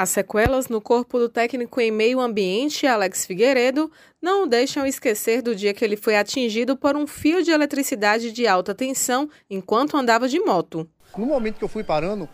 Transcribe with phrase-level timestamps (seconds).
[0.00, 5.42] As sequelas no corpo do técnico em meio ambiente, Alex Figueiredo, não o deixam esquecer
[5.42, 9.98] do dia que ele foi atingido por um fio de eletricidade de alta tensão enquanto
[9.98, 10.88] andava de moto.
[11.14, 12.26] No momento que eu fui parando,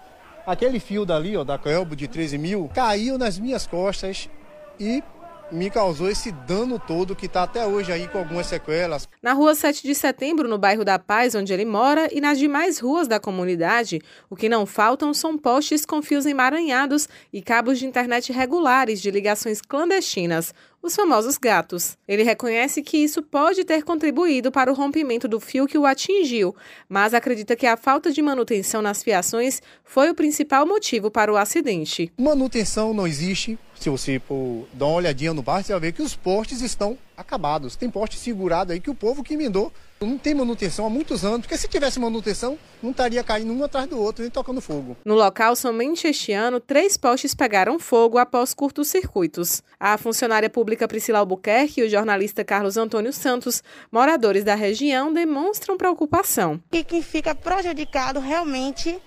[0.47, 4.31] aquele fio dali, ó, da Coelbo de 13 mil, caiu nas minhas costas
[4.79, 5.03] e
[5.51, 9.09] me causou esse dano todo que está até hoje aí com algumas sequelas.
[9.23, 12.79] Na rua 7 de setembro, no bairro da Paz, onde ele mora, e nas demais
[12.79, 17.87] ruas da comunidade, o que não faltam são postes com fios emaranhados e cabos de
[17.87, 21.97] internet regulares de ligações clandestinas, os famosos gatos.
[22.07, 26.55] Ele reconhece que isso pode ter contribuído para o rompimento do fio que o atingiu,
[26.89, 31.37] mas acredita que a falta de manutenção nas fiações foi o principal motivo para o
[31.37, 32.13] acidente.
[32.19, 33.59] Manutenção não existe.
[33.79, 36.99] Se você for dar uma olhadinha no bar, você vai ver que os postes estão
[37.17, 37.77] acabados.
[37.77, 41.41] Tem poste segurado aí que o povo que emendou não tem manutenção há muitos anos,
[41.41, 44.97] porque se tivesse manutenção, não estaria caindo um atrás do outro, nem tocando fogo.
[45.05, 49.63] No local, somente este ano, três postes pegaram fogo após curtos circuitos.
[49.81, 55.79] A funcionária pública Priscila Albuquerque e o jornalista Carlos Antônio Santos, moradores da região, demonstram
[55.79, 56.61] preocupação.
[56.73, 59.01] E quem fica prejudicado realmente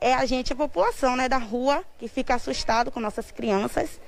[0.00, 4.00] é a gente, a população né, da rua, que fica assustado com nossas crianças,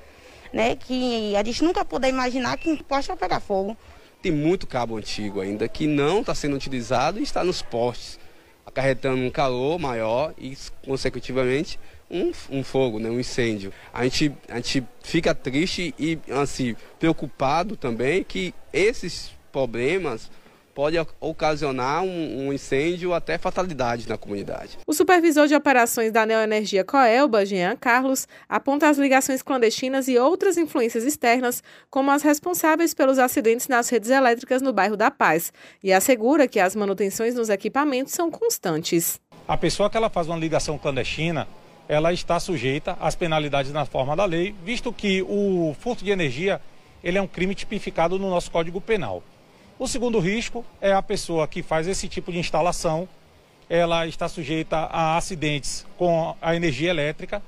[0.52, 3.76] né, que a gente nunca puder imaginar que um poste vai pegar fogo
[4.22, 8.18] tem muito cabo antigo ainda que não está sendo utilizado e está nos postes,
[8.64, 13.72] acarretando um calor maior e, consecutivamente, um, um fogo, né, um incêndio.
[13.92, 20.30] A gente, a gente fica triste e assim, preocupado também que esses problemas
[20.74, 24.78] pode ocasionar um, um, incêndio até fatalidade na comunidade.
[24.86, 30.56] O supervisor de operações da Neoenergia Coelba, Jean Carlos, aponta as ligações clandestinas e outras
[30.56, 35.92] influências externas como as responsáveis pelos acidentes nas redes elétricas no bairro da Paz e
[35.92, 39.20] assegura que as manutenções nos equipamentos são constantes.
[39.46, 41.46] A pessoa que ela faz uma ligação clandestina,
[41.88, 46.60] ela está sujeita às penalidades na forma da lei, visto que o furto de energia
[47.02, 49.22] ele é um crime tipificado no nosso Código Penal.
[49.78, 53.08] O segundo risco é a pessoa que faz esse tipo de instalação,
[53.68, 57.42] ela está sujeita a acidentes com a energia elétrica,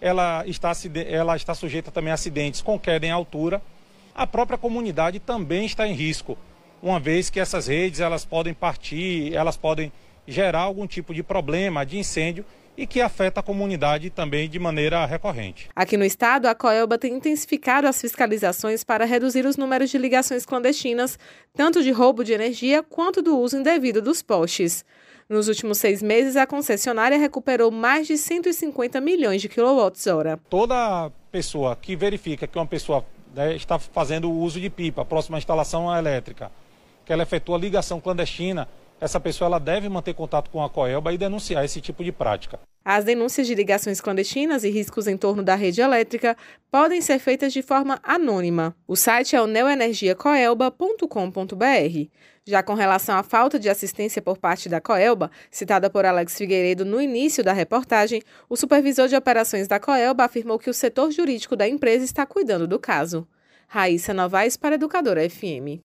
[0.00, 0.72] ela está,
[1.06, 3.62] ela está sujeita também a acidentes com queda em altura.
[4.14, 6.36] A própria comunidade também está em risco,
[6.82, 9.92] uma vez que essas redes elas podem partir, elas podem
[10.26, 12.44] gerar algum tipo de problema de incêndio
[12.76, 15.68] e que afeta a comunidade também de maneira recorrente.
[15.74, 20.44] Aqui no estado, a Coelba tem intensificado as fiscalizações para reduzir os números de ligações
[20.44, 21.18] clandestinas,
[21.54, 24.84] tanto de roubo de energia quanto do uso indevido dos postes.
[25.28, 30.38] Nos últimos seis meses, a concessionária recuperou mais de 150 milhões de quilowatts-hora.
[30.48, 33.04] Toda pessoa que verifica que uma pessoa
[33.34, 36.52] né, está fazendo o uso de pipa próxima à instalação elétrica,
[37.04, 38.68] que ela efetua ligação clandestina,
[39.00, 42.58] essa pessoa ela deve manter contato com a Coelba e denunciar esse tipo de prática.
[42.84, 46.36] As denúncias de ligações clandestinas e riscos em torno da rede elétrica
[46.70, 48.76] podem ser feitas de forma anônima.
[48.86, 52.10] O site é o neoenergiacoelba.com.br.
[52.48, 56.84] Já com relação à falta de assistência por parte da Coelba, citada por Alex Figueiredo
[56.84, 61.56] no início da reportagem, o supervisor de operações da Coelba afirmou que o setor jurídico
[61.56, 63.26] da empresa está cuidando do caso.
[63.66, 65.74] Raíssa Novaes para Educadora FM.